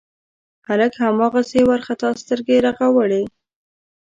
[0.67, 3.23] هلک هماغسې وارخطا سترګې رغړولې.